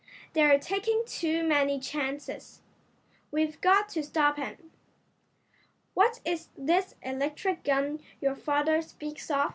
[0.33, 2.61] "They're taking too many chances.
[3.29, 4.71] We've got to stop 'em."
[5.93, 9.49] "What is this electric gun your father speaks of?"